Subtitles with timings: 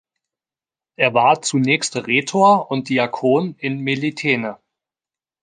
[0.97, 4.57] Er war zunächst Rhetor und Diakon in Melitene.